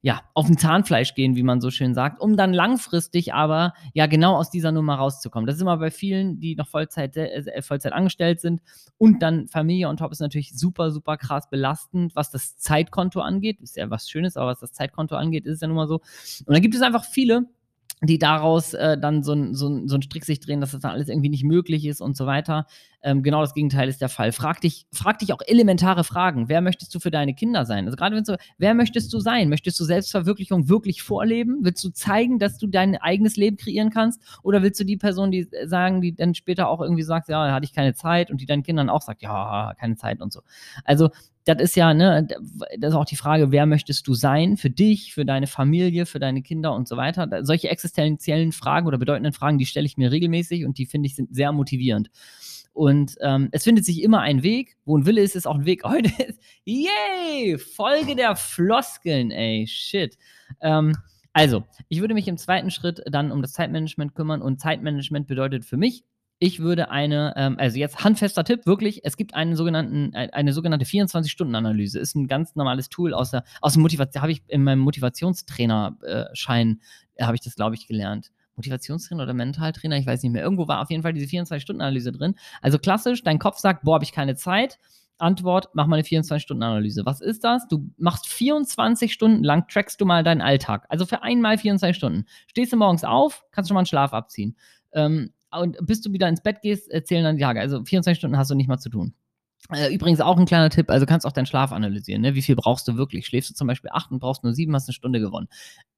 ja, 0.00 0.20
auf 0.34 0.46
dem 0.46 0.56
Zahnfleisch 0.56 1.14
gehen, 1.14 1.34
wie 1.34 1.42
man 1.42 1.60
so 1.60 1.70
schön 1.70 1.92
sagt, 1.92 2.20
um 2.20 2.36
dann 2.36 2.52
langfristig 2.52 3.34
aber 3.34 3.74
ja 3.94 4.06
genau 4.06 4.36
aus 4.36 4.48
dieser 4.48 4.70
Nummer 4.70 4.94
rauszukommen. 4.94 5.46
Das 5.46 5.56
ist 5.56 5.62
immer 5.62 5.76
bei 5.76 5.90
vielen, 5.90 6.38
die 6.38 6.54
noch 6.54 6.68
Vollzeit, 6.68 7.16
äh, 7.16 7.62
Vollzeit 7.62 7.92
angestellt 7.92 8.40
sind 8.40 8.60
und 8.96 9.22
dann 9.22 9.48
Familie 9.48 9.88
on 9.88 9.96
top 9.96 10.12
ist 10.12 10.20
natürlich 10.20 10.56
super, 10.56 10.92
super 10.92 11.16
krass 11.16 11.50
belastend, 11.50 12.14
was 12.14 12.30
das 12.30 12.58
Zeitkonto 12.58 13.20
angeht. 13.20 13.60
Ist 13.60 13.76
ja 13.76 13.90
was 13.90 14.08
Schönes, 14.08 14.36
aber 14.36 14.50
was 14.50 14.60
das 14.60 14.72
Zeitkonto 14.72 15.16
angeht, 15.16 15.46
ist 15.46 15.56
es 15.56 15.60
ja 15.62 15.66
nun 15.66 15.76
mal 15.76 15.88
so. 15.88 15.96
Und 16.46 16.54
dann 16.54 16.62
gibt 16.62 16.76
es 16.76 16.82
einfach 16.82 17.04
viele, 17.04 17.46
die 18.02 18.18
daraus 18.18 18.74
äh, 18.74 18.96
dann 18.98 19.22
so 19.22 19.32
ein, 19.32 19.54
so, 19.54 19.86
so 19.86 19.96
ein 19.96 20.02
Strick 20.02 20.24
sich 20.24 20.40
drehen, 20.40 20.60
dass 20.60 20.72
das 20.72 20.80
dann 20.80 20.92
alles 20.92 21.08
irgendwie 21.08 21.28
nicht 21.28 21.44
möglich 21.44 21.84
ist 21.86 22.00
und 22.00 22.16
so 22.16 22.26
weiter. 22.26 22.66
Ähm, 23.02 23.22
genau 23.22 23.40
das 23.40 23.54
Gegenteil 23.54 23.88
ist 23.88 24.00
der 24.00 24.08
Fall. 24.08 24.32
Frag 24.32 24.60
dich, 24.60 24.86
frag 24.92 25.18
dich 25.20 25.32
auch 25.32 25.40
elementare 25.46 26.04
Fragen. 26.04 26.48
Wer 26.48 26.60
möchtest 26.60 26.94
du 26.94 27.00
für 27.00 27.10
deine 27.10 27.34
Kinder 27.34 27.64
sein? 27.64 27.86
Also 27.86 27.96
gerade 27.96 28.16
wenn 28.16 28.24
du, 28.24 28.36
wer 28.58 28.74
möchtest 28.74 29.12
du 29.12 29.20
sein? 29.20 29.48
Möchtest 29.48 29.78
du 29.78 29.84
Selbstverwirklichung 29.84 30.68
wirklich 30.68 31.02
vorleben? 31.02 31.58
Willst 31.62 31.82
du 31.84 31.90
zeigen, 31.90 32.38
dass 32.38 32.58
du 32.58 32.66
dein 32.66 32.96
eigenes 32.96 33.36
Leben 33.36 33.56
kreieren 33.56 33.90
kannst? 33.90 34.20
Oder 34.42 34.62
willst 34.62 34.80
du 34.80 34.84
die 34.84 34.96
Person, 34.96 35.30
die 35.30 35.48
sagen, 35.66 36.00
die 36.00 36.14
dann 36.14 36.34
später 36.34 36.68
auch 36.68 36.80
irgendwie 36.80 37.04
sagt, 37.04 37.28
ja, 37.28 37.46
da 37.46 37.52
hatte 37.52 37.64
ich 37.64 37.72
keine 37.72 37.94
Zeit 37.94 38.30
und 38.30 38.40
die 38.40 38.46
deinen 38.46 38.62
Kindern 38.62 38.90
auch 38.90 39.02
sagt, 39.02 39.22
ja, 39.22 39.74
keine 39.78 39.96
Zeit 39.96 40.20
und 40.20 40.32
so. 40.32 40.40
Also 40.84 41.10
das 41.48 41.62
ist 41.62 41.76
ja, 41.76 41.94
ne, 41.94 42.28
das 42.78 42.90
ist 42.90 42.94
auch 42.94 43.06
die 43.06 43.16
Frage, 43.16 43.50
wer 43.50 43.64
möchtest 43.64 44.06
du 44.06 44.12
sein 44.12 44.58
für 44.58 44.68
dich, 44.68 45.14
für 45.14 45.24
deine 45.24 45.46
Familie, 45.46 46.04
für 46.04 46.18
deine 46.18 46.42
Kinder 46.42 46.74
und 46.74 46.86
so 46.86 46.98
weiter. 46.98 47.26
Solche 47.42 47.70
existenziellen 47.70 48.52
Fragen 48.52 48.86
oder 48.86 48.98
bedeutenden 48.98 49.32
Fragen, 49.32 49.56
die 49.56 49.64
stelle 49.64 49.86
ich 49.86 49.96
mir 49.96 50.12
regelmäßig 50.12 50.66
und 50.66 50.76
die 50.76 50.84
finde 50.84 51.06
ich 51.06 51.16
sind 51.16 51.34
sehr 51.34 51.52
motivierend. 51.52 52.10
Und 52.74 53.16
ähm, 53.22 53.48
es 53.50 53.64
findet 53.64 53.86
sich 53.86 54.02
immer 54.02 54.20
ein 54.20 54.42
Weg. 54.42 54.76
Wo 54.84 54.98
ein 54.98 55.06
Wille 55.06 55.22
ist, 55.22 55.36
ist 55.36 55.46
auch 55.46 55.54
ein 55.54 55.64
Weg. 55.64 55.84
Heute 55.88 56.10
ist, 56.22 56.38
yay, 56.66 57.56
Folge 57.56 58.14
der 58.14 58.36
Floskeln, 58.36 59.30
ey, 59.30 59.66
shit. 59.66 60.18
Ähm, 60.60 60.94
also, 61.32 61.64
ich 61.88 62.00
würde 62.00 62.14
mich 62.14 62.28
im 62.28 62.36
zweiten 62.36 62.70
Schritt 62.70 63.02
dann 63.10 63.32
um 63.32 63.40
das 63.40 63.54
Zeitmanagement 63.54 64.14
kümmern 64.14 64.42
und 64.42 64.60
Zeitmanagement 64.60 65.26
bedeutet 65.26 65.64
für 65.64 65.78
mich, 65.78 66.04
ich 66.38 66.60
würde 66.60 66.90
eine, 66.90 67.34
ähm, 67.36 67.56
also 67.58 67.78
jetzt 67.78 68.04
handfester 68.04 68.44
Tipp, 68.44 68.64
wirklich, 68.64 69.04
es 69.04 69.16
gibt 69.16 69.34
einen 69.34 69.56
sogenannten, 69.56 70.14
äh, 70.14 70.28
eine 70.32 70.52
sogenannte 70.52 70.86
24-Stunden-Analyse. 70.86 71.98
Ist 71.98 72.14
ein 72.14 72.28
ganz 72.28 72.54
normales 72.54 72.88
Tool 72.88 73.12
aus 73.12 73.32
der, 73.32 73.42
aus 73.60 73.72
dem 73.72 73.82
Motivation, 73.82 74.22
habe 74.22 74.32
ich 74.32 74.42
in 74.46 74.62
meinem 74.62 74.78
Motivationstrainer-Schein, 74.80 76.80
äh, 77.16 77.24
habe 77.24 77.34
ich 77.34 77.40
das, 77.40 77.56
glaube 77.56 77.74
ich, 77.74 77.88
gelernt. 77.88 78.30
Motivationstrainer 78.54 79.24
oder 79.24 79.34
Mentaltrainer, 79.34 79.98
ich 79.98 80.06
weiß 80.06 80.22
nicht 80.22 80.32
mehr. 80.32 80.42
Irgendwo 80.42 80.68
war 80.68 80.80
auf 80.80 80.90
jeden 80.90 81.02
Fall 81.02 81.12
diese 81.12 81.26
24-Stunden-Analyse 81.26 82.12
drin. 82.12 82.34
Also 82.60 82.78
klassisch, 82.78 83.22
dein 83.22 83.38
Kopf 83.38 83.58
sagt, 83.58 83.84
boah, 83.84 83.94
habe 83.94 84.04
ich 84.04 84.12
keine 84.12 84.36
Zeit. 84.36 84.78
Antwort, 85.18 85.70
mach 85.74 85.88
mal 85.88 85.96
eine 85.96 86.04
24-Stunden-Analyse. 86.04 87.04
Was 87.04 87.20
ist 87.20 87.42
das? 87.42 87.66
Du 87.68 87.90
machst 87.96 88.28
24 88.28 89.12
Stunden 89.12 89.42
lang, 89.42 89.66
trackst 89.68 90.00
du 90.00 90.06
mal 90.06 90.22
deinen 90.22 90.40
Alltag. 90.40 90.86
Also 90.88 91.06
für 91.06 91.22
einmal 91.22 91.58
24 91.58 91.96
Stunden. 91.96 92.26
Stehst 92.46 92.72
du 92.72 92.76
morgens 92.76 93.02
auf, 93.02 93.44
kannst 93.50 93.68
du 93.68 93.70
schon 93.70 93.74
mal 93.74 93.80
einen 93.80 93.86
Schlaf 93.86 94.12
abziehen. 94.12 94.56
Ähm, 94.92 95.32
und 95.50 95.76
bis 95.80 96.00
du 96.00 96.12
wieder 96.12 96.28
ins 96.28 96.42
Bett 96.42 96.62
gehst, 96.62 96.90
zählen 97.06 97.24
dann 97.24 97.36
die 97.36 97.42
Tage. 97.42 97.60
Also 97.60 97.84
24 97.84 98.18
Stunden 98.18 98.36
hast 98.36 98.50
du 98.50 98.54
nicht 98.54 98.68
mal 98.68 98.78
zu 98.78 98.90
tun. 98.90 99.14
Äh, 99.70 99.92
übrigens 99.92 100.20
auch 100.20 100.38
ein 100.38 100.46
kleiner 100.46 100.70
Tipp, 100.70 100.88
also 100.88 101.04
kannst 101.04 101.26
auch 101.26 101.32
deinen 101.32 101.46
Schlaf 101.46 101.72
analysieren. 101.72 102.22
Ne? 102.22 102.34
Wie 102.34 102.42
viel 102.42 102.56
brauchst 102.56 102.88
du 102.88 102.96
wirklich? 102.96 103.26
Schläfst 103.26 103.50
du 103.50 103.54
zum 103.54 103.66
Beispiel 103.66 103.90
acht 103.92 104.10
und 104.10 104.18
brauchst 104.18 104.44
nur 104.44 104.54
sieben, 104.54 104.74
hast 104.74 104.88
eine 104.88 104.94
Stunde 104.94 105.20
gewonnen. 105.20 105.48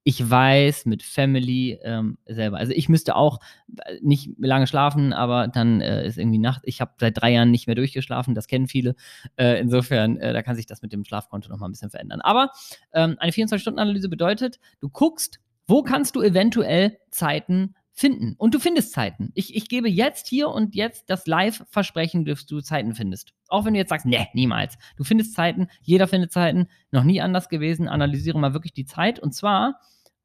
Ich 0.02 0.28
weiß 0.28 0.86
mit 0.86 1.02
Family 1.02 1.78
ähm, 1.84 2.18
selber. 2.26 2.56
Also 2.56 2.72
ich 2.72 2.88
müsste 2.88 3.14
auch 3.14 3.38
äh, 3.84 3.98
nicht 4.00 4.30
lange 4.38 4.66
schlafen, 4.66 5.12
aber 5.12 5.46
dann 5.46 5.80
äh, 5.80 6.04
ist 6.06 6.18
irgendwie 6.18 6.38
Nacht. 6.38 6.62
Ich 6.64 6.80
habe 6.80 6.92
seit 6.98 7.20
drei 7.20 7.32
Jahren 7.32 7.50
nicht 7.50 7.66
mehr 7.66 7.76
durchgeschlafen, 7.76 8.34
das 8.34 8.48
kennen 8.48 8.66
viele. 8.66 8.96
Äh, 9.36 9.60
insofern, 9.60 10.16
äh, 10.16 10.32
da 10.32 10.42
kann 10.42 10.56
sich 10.56 10.66
das 10.66 10.82
mit 10.82 10.92
dem 10.92 11.04
Schlafkonto 11.04 11.48
nochmal 11.48 11.68
ein 11.68 11.72
bisschen 11.72 11.90
verändern. 11.90 12.22
Aber 12.22 12.50
ähm, 12.92 13.16
eine 13.18 13.30
24-Stunden-Analyse 13.30 14.08
bedeutet, 14.08 14.58
du 14.80 14.88
guckst, 14.88 15.38
wo 15.68 15.82
kannst 15.82 16.16
du 16.16 16.22
eventuell 16.22 16.98
Zeiten 17.10 17.74
finden. 17.92 18.34
Und 18.38 18.54
du 18.54 18.58
findest 18.58 18.92
Zeiten. 18.92 19.30
Ich, 19.34 19.54
ich 19.54 19.68
gebe 19.68 19.88
jetzt 19.88 20.26
hier 20.26 20.48
und 20.48 20.74
jetzt 20.74 21.10
das 21.10 21.26
Live-Versprechen, 21.26 22.24
dass 22.24 22.46
du 22.46 22.60
Zeiten 22.60 22.94
findest. 22.94 23.32
Auch 23.48 23.64
wenn 23.64 23.74
du 23.74 23.80
jetzt 23.80 23.90
sagst, 23.90 24.06
nee, 24.06 24.28
niemals. 24.32 24.76
Du 24.96 25.04
findest 25.04 25.34
Zeiten, 25.34 25.68
jeder 25.82 26.08
findet 26.08 26.32
Zeiten, 26.32 26.68
noch 26.90 27.04
nie 27.04 27.20
anders 27.20 27.48
gewesen. 27.48 27.88
Analysiere 27.88 28.38
mal 28.38 28.54
wirklich 28.54 28.72
die 28.72 28.86
Zeit. 28.86 29.18
Und 29.18 29.34
zwar 29.34 29.80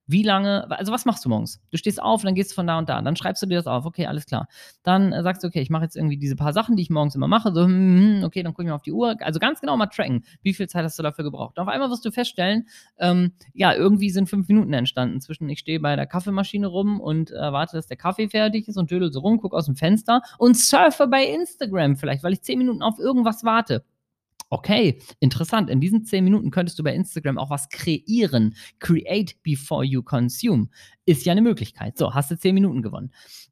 wie 0.07 0.23
lange, 0.23 0.69
also 0.69 0.91
was 0.91 1.05
machst 1.05 1.25
du 1.25 1.29
morgens? 1.29 1.59
Du 1.71 1.77
stehst 1.77 2.01
auf, 2.01 2.21
dann 2.21 2.35
gehst 2.35 2.51
du 2.51 2.55
von 2.55 2.67
da 2.67 2.77
und 2.77 2.89
da. 2.89 3.01
Dann 3.01 3.15
schreibst 3.15 3.41
du 3.41 3.47
dir 3.47 3.55
das 3.55 3.67
auf, 3.67 3.85
okay, 3.85 4.05
alles 4.05 4.25
klar. 4.25 4.47
Dann 4.83 5.11
äh, 5.11 5.23
sagst 5.23 5.43
du, 5.43 5.47
okay, 5.47 5.61
ich 5.61 5.69
mache 5.69 5.83
jetzt 5.83 5.95
irgendwie 5.95 6.17
diese 6.17 6.35
paar 6.35 6.53
Sachen, 6.53 6.75
die 6.75 6.83
ich 6.83 6.89
morgens 6.89 7.15
immer 7.15 7.27
mache. 7.27 7.51
So, 7.53 7.63
hm, 7.63 7.69
hm, 7.69 8.17
hm 8.17 8.23
okay, 8.23 8.43
dann 8.43 8.53
gucke 8.53 8.63
ich 8.63 8.69
mal 8.69 8.75
auf 8.75 8.83
die 8.83 8.91
Uhr. 8.91 9.15
Also 9.21 9.39
ganz 9.39 9.61
genau 9.61 9.75
mal 9.77 9.87
tracken, 9.87 10.23
wie 10.41 10.53
viel 10.53 10.67
Zeit 10.67 10.83
hast 10.83 10.99
du 10.99 11.03
dafür 11.03 11.23
gebraucht. 11.23 11.57
Und 11.57 11.63
auf 11.63 11.69
einmal 11.69 11.89
wirst 11.89 12.05
du 12.05 12.11
feststellen, 12.11 12.67
ähm, 12.99 13.31
ja, 13.53 13.73
irgendwie 13.73 14.09
sind 14.09 14.29
fünf 14.29 14.47
Minuten 14.47 14.73
entstanden 14.73 15.21
zwischen, 15.21 15.49
ich 15.49 15.59
stehe 15.59 15.79
bei 15.79 15.95
der 15.95 16.05
Kaffeemaschine 16.05 16.67
rum 16.67 16.99
und 16.99 17.31
äh, 17.31 17.35
warte, 17.35 17.77
dass 17.77 17.87
der 17.87 17.97
Kaffee 17.97 18.29
fertig 18.29 18.67
ist 18.67 18.77
und 18.77 18.91
dödel 18.91 19.11
so 19.11 19.21
rum, 19.21 19.39
gucke 19.39 19.55
aus 19.55 19.65
dem 19.65 19.75
Fenster 19.75 20.21
und 20.37 20.55
surfe 20.55 21.07
bei 21.07 21.25
Instagram 21.25 21.95
vielleicht, 21.95 22.23
weil 22.23 22.33
ich 22.33 22.41
zehn 22.41 22.59
Minuten 22.59 22.81
auf 22.83 22.99
irgendwas 22.99 23.43
warte. 23.43 23.83
Okay, 24.51 25.01
interessant. 25.19 25.69
In 25.69 25.81
diesen 25.81 26.05
zehn 26.05 26.23
Minuten 26.23 26.51
könntest 26.51 26.77
du 26.77 26.83
bei 26.83 26.93
Instagram 26.93 27.37
auch 27.37 27.49
was 27.49 27.67
kreieren. 27.69 28.55
Create 28.79 29.35
before 29.41 29.83
you 29.83 30.03
consume 30.03 30.69
ist 31.05 31.25
ja 31.25 31.31
eine 31.31 31.41
Möglichkeit. 31.41 31.97
So, 31.97 32.13
hast 32.13 32.31
du 32.31 32.37
zehn 32.37 32.55
Minuten 32.55 32.81
gewonnen. 32.81 33.11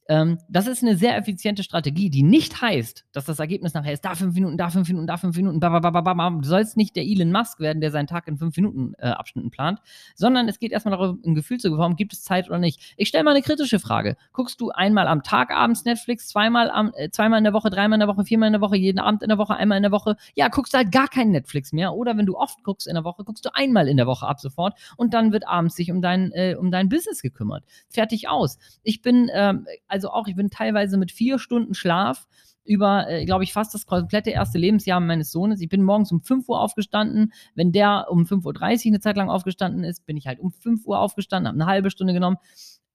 Ähm, 0.10 0.38
das 0.50 0.68
ist 0.68 0.84
eine 0.84 0.98
sehr 0.98 1.16
effiziente 1.18 1.64
Strategie, 1.64 2.10
die 2.10 2.24
nicht 2.24 2.62
heißt, 2.62 3.06
dass 3.14 3.26
das 3.26 3.40
Ergebnis 3.40 3.74
nachher 3.74 3.94
ist, 3.94 4.04
da 4.04 4.16
fünf 4.16 4.34
Minuten, 4.34 4.58
da 4.58 4.70
fünf 4.70 4.88
Minuten, 4.88 5.08
da 5.08 5.18
fünf 5.18 5.38
Minuten, 5.38 5.60
bababababam. 5.60 6.42
Du 6.42 6.48
sollst 6.48 6.76
nicht 6.76 6.96
der 6.96 7.04
Elon 7.04 7.32
Musk 7.32 7.60
werden, 7.60 7.80
der 7.80 7.92
seinen 7.92 8.08
Tag 8.08 8.28
in 8.28 8.38
fünf 8.38 8.56
Minuten 8.58 8.94
äh, 8.98 9.08
Abschnitten 9.08 9.50
plant, 9.50 9.80
sondern 10.16 10.50
es 10.50 10.60
geht 10.60 10.72
erstmal 10.72 10.98
darum, 10.98 11.22
ein 11.26 11.36
Gefühl 11.36 11.58
zu 11.60 11.70
bekommen, 11.70 11.96
gibt 11.96 12.14
es 12.14 12.24
Zeit 12.24 12.50
oder 12.50 12.60
nicht. 12.60 12.94
Ich 12.98 13.08
stelle 13.08 13.24
mal 13.24 13.32
eine 13.32 13.42
kritische 13.42 13.80
Frage. 13.80 14.18
Guckst 14.34 14.60
du 14.60 14.72
einmal 14.72 15.08
am 15.08 15.24
Tag 15.24 15.52
abends 15.52 15.86
Netflix, 15.86 16.28
zweimal, 16.28 16.70
am, 16.70 16.92
äh, 16.96 17.10
zweimal 17.10 17.38
in 17.38 17.46
der 17.46 17.54
Woche, 17.54 17.70
dreimal 17.70 17.96
in 17.96 18.06
der 18.06 18.10
Woche, 18.10 18.26
viermal 18.26 18.48
in 18.48 18.54
der 18.54 18.62
Woche, 18.62 18.76
jeden 18.76 19.00
Abend 19.00 19.24
in 19.24 19.30
der 19.30 19.38
Woche, 19.38 19.56
einmal 19.56 19.78
in 19.78 19.84
der 19.84 19.92
Woche? 19.92 20.18
Ja, 20.36 20.50
guckst 20.50 20.74
du 20.74 20.78
halt 20.78 20.92
gar 20.92 21.08
kein 21.08 21.32
Netflix 21.32 21.72
mehr. 21.72 21.94
Oder 21.94 22.18
wenn 22.18 22.26
du 22.26 22.36
oft 22.36 22.62
guckst 22.64 22.88
in 22.88 22.96
der 22.96 23.06
Woche, 23.06 23.24
guckst 23.24 23.46
du 23.46 23.54
einmal 23.54 23.88
in 23.88 23.98
der 23.98 24.08
Woche 24.08 24.28
ab 24.28 24.42
sofort 24.42 24.78
und 24.98 25.14
dann 25.14 25.32
wird 25.32 25.48
abends 25.48 25.76
sich 25.76 25.92
um 25.92 26.02
dein, 26.02 26.32
äh, 26.34 26.56
um 26.60 26.72
dein 26.72 26.90
Business 26.90 27.22
gekümmert. 27.22 27.43
Fertig 27.90 28.30
aus. 28.30 28.58
Ich 28.84 29.02
bin, 29.02 29.30
ähm, 29.34 29.66
also 29.88 30.10
auch, 30.10 30.28
ich 30.28 30.36
bin 30.36 30.50
teilweise 30.50 30.98
mit 30.98 31.12
vier 31.12 31.40
Stunden 31.40 31.74
Schlaf 31.74 32.28
über, 32.66 33.10
äh, 33.10 33.26
glaube 33.26 33.44
ich, 33.44 33.54
fast 33.54 33.74
das 33.74 33.86
komplette 33.86 34.30
erste 34.30 34.58
Lebensjahr 34.58 35.00
meines 35.00 35.32
Sohnes. 35.32 35.62
Ich 35.62 35.70
bin 35.70 35.84
morgens 35.84 36.12
um 36.12 36.22
5 36.22 36.48
Uhr 36.48 36.60
aufgestanden. 36.60 37.34
Wenn 37.56 37.72
der 37.72 38.08
um 38.10 38.24
5.30 38.24 38.86
Uhr 38.86 38.92
eine 38.92 39.00
Zeit 39.00 39.18
lang 39.18 39.30
aufgestanden 39.30 39.84
ist, 39.84 40.06
bin 40.06 40.18
ich 40.18 40.28
halt 40.28 40.40
um 40.40 40.52
5 40.52 40.86
Uhr 40.86 41.00
aufgestanden, 41.00 41.48
habe 41.48 41.62
eine 41.62 41.70
halbe 41.70 41.92
Stunde 41.92 42.14
genommen. 42.14 42.38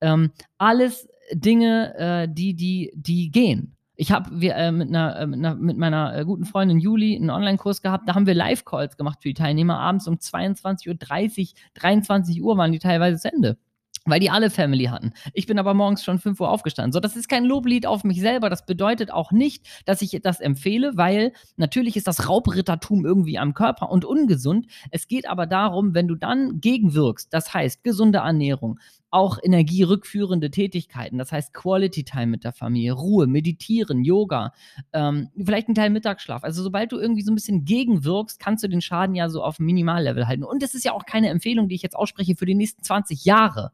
Ähm, 0.00 0.30
alles 0.56 1.08
Dinge, 1.32 1.94
äh, 1.96 2.28
die, 2.30 2.54
die, 2.54 2.92
die 2.94 3.30
gehen. 3.30 3.76
Ich 4.00 4.12
habe 4.12 4.30
äh, 4.46 4.70
mit, 4.70 4.90
äh, 4.94 5.26
mit, 5.26 5.60
mit 5.60 5.76
meiner 5.76 6.16
äh, 6.16 6.24
guten 6.24 6.44
Freundin 6.44 6.78
Juli 6.78 7.16
einen 7.16 7.30
Online-Kurs 7.30 7.82
gehabt, 7.82 8.08
da 8.08 8.14
haben 8.14 8.26
wir 8.26 8.34
Live-Calls 8.34 8.96
gemacht 8.96 9.18
für 9.20 9.28
die 9.28 9.34
Teilnehmer. 9.34 9.80
Abends 9.80 10.06
um 10.06 10.14
22.30 10.14 10.88
Uhr, 10.88 11.46
23 11.74 12.40
Uhr 12.40 12.56
waren 12.56 12.70
die 12.70 12.78
teilweise 12.78 13.18
zu 13.18 13.32
Ende 13.32 13.58
weil 14.10 14.20
die 14.20 14.30
alle 14.30 14.50
Family 14.50 14.86
hatten. 14.86 15.12
Ich 15.32 15.46
bin 15.46 15.58
aber 15.58 15.74
morgens 15.74 16.04
schon 16.04 16.18
5 16.18 16.40
Uhr 16.40 16.50
aufgestanden. 16.50 16.92
So, 16.92 17.00
das 17.00 17.16
ist 17.16 17.28
kein 17.28 17.44
Loblied 17.44 17.86
auf 17.86 18.04
mich 18.04 18.20
selber. 18.20 18.50
Das 18.50 18.66
bedeutet 18.66 19.10
auch 19.10 19.32
nicht, 19.32 19.66
dass 19.84 20.02
ich 20.02 20.18
das 20.22 20.40
empfehle, 20.40 20.96
weil 20.96 21.32
natürlich 21.56 21.96
ist 21.96 22.06
das 22.06 22.28
Raubrittertum 22.28 23.04
irgendwie 23.04 23.38
am 23.38 23.54
Körper 23.54 23.90
und 23.90 24.04
ungesund. 24.04 24.66
Es 24.90 25.08
geht 25.08 25.28
aber 25.28 25.46
darum, 25.46 25.94
wenn 25.94 26.08
du 26.08 26.14
dann 26.14 26.60
gegenwirkst, 26.60 27.32
das 27.32 27.52
heißt 27.54 27.84
gesunde 27.84 28.18
Ernährung, 28.18 28.78
auch 29.10 29.38
energierückführende 29.42 30.50
Tätigkeiten, 30.50 31.18
das 31.18 31.32
heißt 31.32 31.54
Quality 31.54 32.04
Time 32.04 32.26
mit 32.26 32.44
der 32.44 32.52
Familie, 32.52 32.92
Ruhe, 32.92 33.26
Meditieren, 33.26 34.04
Yoga, 34.04 34.52
ähm, 34.92 35.28
vielleicht 35.36 35.68
ein 35.68 35.74
Teil 35.74 35.90
Mittagsschlaf. 35.90 36.44
Also 36.44 36.62
sobald 36.62 36.92
du 36.92 36.98
irgendwie 36.98 37.22
so 37.22 37.32
ein 37.32 37.34
bisschen 37.34 37.64
gegenwirkst, 37.64 38.38
kannst 38.38 38.64
du 38.64 38.68
den 38.68 38.80
Schaden 38.80 39.14
ja 39.14 39.28
so 39.28 39.42
auf 39.42 39.58
Minimallevel 39.58 40.26
halten. 40.26 40.44
Und 40.44 40.62
das 40.62 40.74
ist 40.74 40.84
ja 40.84 40.92
auch 40.92 41.06
keine 41.06 41.28
Empfehlung, 41.28 41.68
die 41.68 41.74
ich 41.74 41.82
jetzt 41.82 41.96
ausspreche 41.96 42.36
für 42.36 42.46
die 42.46 42.54
nächsten 42.54 42.82
20 42.82 43.24
Jahre 43.24 43.72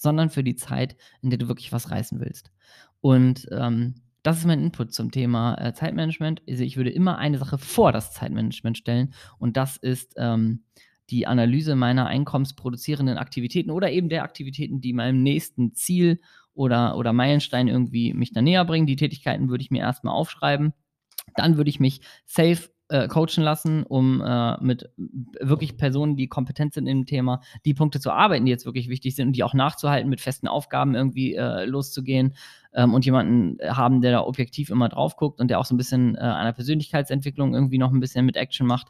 sondern 0.00 0.30
für 0.30 0.42
die 0.42 0.56
Zeit, 0.56 0.96
in 1.20 1.28
der 1.28 1.38
du 1.38 1.46
wirklich 1.46 1.72
was 1.72 1.90
reißen 1.90 2.20
willst. 2.20 2.50
Und 3.02 3.46
ähm, 3.52 3.96
das 4.22 4.38
ist 4.38 4.46
mein 4.46 4.62
Input 4.62 4.92
zum 4.92 5.10
Thema 5.10 5.54
äh, 5.60 5.74
Zeitmanagement. 5.74 6.42
Also 6.48 6.64
ich 6.64 6.76
würde 6.76 6.90
immer 6.90 7.18
eine 7.18 7.38
Sache 7.38 7.58
vor 7.58 7.92
das 7.92 8.12
Zeitmanagement 8.12 8.78
stellen 8.78 9.14
und 9.38 9.56
das 9.58 9.76
ist 9.76 10.14
ähm, 10.16 10.64
die 11.10 11.26
Analyse 11.26 11.76
meiner 11.76 12.06
einkommensproduzierenden 12.06 13.18
Aktivitäten 13.18 13.70
oder 13.70 13.90
eben 13.90 14.08
der 14.08 14.22
Aktivitäten, 14.22 14.80
die 14.80 14.92
meinem 14.92 15.22
nächsten 15.22 15.74
Ziel 15.74 16.20
oder, 16.54 16.96
oder 16.96 17.12
Meilenstein 17.12 17.68
irgendwie 17.68 18.14
mich 18.14 18.32
da 18.32 18.40
näher 18.40 18.64
bringen. 18.64 18.86
Die 18.86 18.96
Tätigkeiten 18.96 19.50
würde 19.50 19.62
ich 19.62 19.70
mir 19.70 19.80
erstmal 19.80 20.14
aufschreiben. 20.14 20.72
Dann 21.36 21.56
würde 21.56 21.70
ich 21.70 21.80
mich 21.80 22.00
safe 22.26 22.70
äh, 22.90 23.08
coachen 23.08 23.42
lassen, 23.42 23.84
um 23.84 24.20
äh, 24.20 24.62
mit 24.62 24.90
wirklich 25.40 25.76
Personen, 25.76 26.16
die 26.16 26.28
kompetent 26.28 26.74
sind 26.74 26.86
im 26.86 27.06
Thema, 27.06 27.40
die 27.64 27.74
Punkte 27.74 28.00
zu 28.00 28.10
arbeiten, 28.10 28.44
die 28.44 28.50
jetzt 28.50 28.66
wirklich 28.66 28.88
wichtig 28.88 29.14
sind 29.14 29.28
und 29.28 29.36
die 29.36 29.44
auch 29.44 29.54
nachzuhalten, 29.54 30.10
mit 30.10 30.20
festen 30.20 30.48
Aufgaben 30.48 30.94
irgendwie 30.94 31.34
äh, 31.34 31.64
loszugehen 31.64 32.34
ähm, 32.74 32.92
und 32.92 33.04
jemanden 33.04 33.58
haben, 33.64 34.00
der 34.00 34.12
da 34.12 34.20
objektiv 34.22 34.70
immer 34.70 34.88
drauf 34.88 35.16
guckt 35.16 35.40
und 35.40 35.48
der 35.48 35.58
auch 35.60 35.64
so 35.64 35.74
ein 35.74 35.78
bisschen 35.78 36.16
äh, 36.16 36.20
einer 36.20 36.52
Persönlichkeitsentwicklung 36.52 37.54
irgendwie 37.54 37.78
noch 37.78 37.92
ein 37.92 38.00
bisschen 38.00 38.26
mit 38.26 38.36
Action 38.36 38.66
macht. 38.66 38.88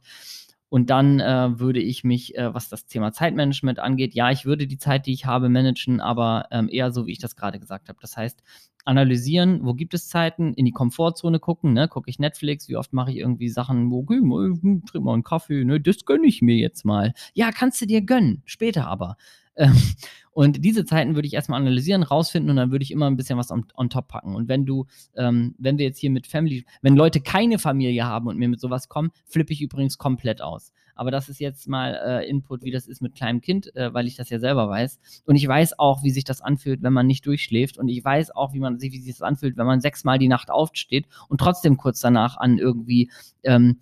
Und 0.71 0.89
dann 0.89 1.21
äh, 1.21 1.59
würde 1.59 1.81
ich 1.81 2.05
mich, 2.05 2.37
äh, 2.37 2.55
was 2.55 2.69
das 2.69 2.87
Thema 2.87 3.13
Zeitmanagement 3.13 3.81
angeht, 3.81 4.15
ja, 4.15 4.31
ich 4.31 4.47
würde 4.47 4.67
die 4.69 4.79
Zeit, 4.79 5.07
die 5.07 5.13
ich 5.13 5.27
habe, 5.27 5.49
managen, 5.49 6.01
aber 6.01 6.47
ähm, 6.53 6.69
eher 6.71 6.93
so, 6.93 7.07
wie 7.07 7.13
ich 7.13 7.19
das 7.19 7.37
gerade 7.37 7.59
gesagt 7.59 7.89
habe. 7.89 7.99
Das 8.01 8.17
heißt, 8.17 8.43
analysieren, 8.85 9.61
wo 9.65 9.75
gibt 9.75 9.95
es 9.95 10.09
Zeiten, 10.09 10.55
in 10.55 10.65
die 10.65 10.73
Komfortzone 10.73 11.41
gucken, 11.41 11.73
ne? 11.73 11.89
Gucke 11.89 12.09
ich 12.09 12.19
Netflix, 12.21 12.69
wie 12.69 12.77
oft 12.77 12.93
mache 12.93 13.11
ich 13.11 13.19
irgendwie 13.19 13.49
Sachen, 13.49 13.91
wo 13.91 14.05
trink 14.05 15.05
mal 15.05 15.15
einen 15.15 15.25
Kaffee, 15.25 15.65
ne? 15.65 15.81
Das 15.81 16.05
gönne 16.05 16.27
ich 16.27 16.41
mir 16.41 16.57
jetzt 16.57 16.85
mal. 16.85 17.15
Ja, 17.35 17.51
kannst 17.51 17.81
du 17.81 17.87
dir 17.87 18.01
gönnen, 18.01 18.43
später 18.47 18.87
aber. 18.87 19.17
Ähm, 19.57 19.75
und 20.33 20.65
diese 20.65 20.85
Zeiten 20.85 21.15
würde 21.15 21.27
ich 21.27 21.35
erstmal 21.35 21.61
analysieren, 21.61 22.03
rausfinden 22.03 22.51
und 22.51 22.57
dann 22.57 22.71
würde 22.71 22.83
ich 22.83 22.91
immer 22.91 23.09
ein 23.09 23.17
bisschen 23.17 23.39
was 23.39 23.51
on, 23.51 23.67
on 23.77 23.91
top 23.91 24.09
packen. 24.09 24.35
Und 24.35 24.49
wenn 24.49 24.67
du, 24.67 24.87
ähm, 25.17 25.55
wenn 25.59 25.79
wir 25.79 25.87
jetzt 25.87 25.99
hier 25.99 26.11
mit 26.11 26.27
Family, 26.27 26.65
wenn 26.83 26.97
Leute 26.97 27.21
keine 27.21 27.59
Familie 27.59 28.07
haben 28.07 28.27
und 28.27 28.39
mir 28.39 28.49
mit 28.49 28.61
sowas 28.61 28.89
kommen, 28.89 29.11
flippe 29.27 29.53
ich 29.53 29.63
übrigens 29.63 29.99
komplett 29.99 30.41
aus. 30.43 30.73
Aber 31.01 31.11
das 31.11 31.31
ist 31.31 31.41
jetzt 31.41 31.67
mal 31.67 31.95
äh, 31.95 32.29
Input, 32.29 32.63
wie 32.63 32.71
das 32.71 32.87
ist 32.87 33.01
mit 33.01 33.15
kleinem 33.15 33.41
Kind, 33.41 33.75
äh, 33.75 33.95
weil 33.95 34.07
ich 34.07 34.17
das 34.17 34.29
ja 34.29 34.39
selber 34.39 34.69
weiß. 34.69 35.01
Und 35.25 35.37
ich 35.37 35.49
weiß 35.49 35.79
auch, 35.79 36.03
wie 36.03 36.11
sich 36.11 36.25
das 36.25 36.43
anfühlt, 36.43 36.83
wenn 36.83 36.93
man 36.93 37.07
nicht 37.07 37.25
durchschläft. 37.25 37.79
Und 37.79 37.89
ich 37.89 38.05
weiß 38.05 38.33
auch, 38.33 38.53
wie 38.53 38.61
man 38.61 38.79
sich, 38.79 38.93
wie 38.93 39.01
sich 39.01 39.15
das 39.15 39.23
anfühlt, 39.23 39.57
wenn 39.57 39.65
man 39.65 39.81
sechsmal 39.81 40.19
die 40.19 40.29
Nacht 40.29 40.51
aufsteht 40.51 41.07
und 41.31 41.41
trotzdem 41.41 41.79
kurz 41.79 42.01
danach 42.01 42.37
an 42.37 42.59
irgendwie 42.59 43.11
ähm, 43.45 43.79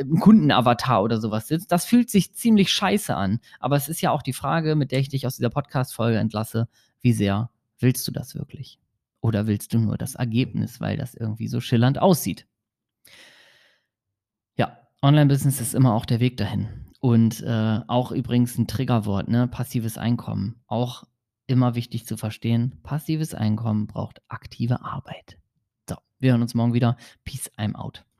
ein 0.00 0.20
Kundenavatar 0.20 1.02
oder 1.02 1.20
sowas 1.20 1.48
sitzt, 1.48 1.72
das 1.72 1.84
fühlt 1.84 2.10
sich 2.10 2.34
ziemlich 2.34 2.72
scheiße 2.72 3.14
an. 3.14 3.40
Aber 3.60 3.76
es 3.76 3.88
ist 3.88 4.00
ja 4.00 4.10
auch 4.10 4.22
die 4.22 4.32
Frage, 4.32 4.74
mit 4.74 4.92
der 4.92 5.00
ich 5.00 5.08
dich 5.08 5.26
aus 5.26 5.36
dieser 5.36 5.50
Podcast-Folge 5.50 6.18
entlasse, 6.18 6.68
wie 7.00 7.12
sehr 7.12 7.50
willst 7.78 8.06
du 8.08 8.12
das 8.12 8.34
wirklich? 8.34 8.78
Oder 9.20 9.46
willst 9.46 9.72
du 9.72 9.78
nur 9.78 9.96
das 9.96 10.14
Ergebnis, 10.14 10.80
weil 10.80 10.96
das 10.96 11.14
irgendwie 11.14 11.48
so 11.48 11.60
schillernd 11.60 11.98
aussieht? 11.98 12.46
Ja, 14.56 14.78
Online-Business 15.02 15.60
ist 15.60 15.74
immer 15.74 15.94
auch 15.94 16.04
der 16.04 16.20
Weg 16.20 16.36
dahin. 16.36 16.68
Und 17.00 17.42
äh, 17.42 17.80
auch 17.86 18.12
übrigens 18.12 18.56
ein 18.58 18.66
Triggerwort, 18.66 19.28
ne? 19.28 19.48
passives 19.48 19.98
Einkommen. 19.98 20.60
Auch 20.66 21.04
immer 21.46 21.74
wichtig 21.74 22.06
zu 22.06 22.16
verstehen, 22.16 22.80
passives 22.82 23.34
Einkommen 23.34 23.86
braucht 23.86 24.22
aktive 24.28 24.82
Arbeit. 24.82 25.38
So, 25.88 25.96
wir 26.18 26.32
hören 26.32 26.42
uns 26.42 26.54
morgen 26.54 26.74
wieder. 26.74 26.96
Peace, 27.24 27.50
I'm 27.58 27.74
out. 27.74 28.04